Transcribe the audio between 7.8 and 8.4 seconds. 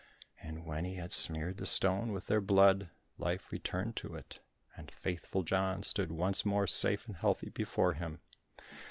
him.